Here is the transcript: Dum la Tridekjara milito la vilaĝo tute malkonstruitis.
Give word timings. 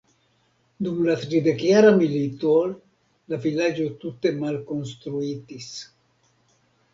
Dum 0.85 1.01
la 1.09 1.17
Tridekjara 1.23 1.91
milito 1.99 2.53
la 3.35 3.39
vilaĝo 3.45 3.87
tute 4.05 4.33
malkonstruitis. 4.41 5.69